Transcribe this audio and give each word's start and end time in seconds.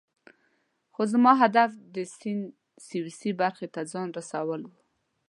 خو 0.93 1.01
زما 1.13 1.31
هدف 1.41 1.69
د 1.95 1.97
سیند 2.17 2.43
سویسی 2.87 3.31
برخې 3.41 3.67
ته 3.73 3.81
ځان 3.91 4.07
رسول 4.17 4.61
وو. 4.65 4.75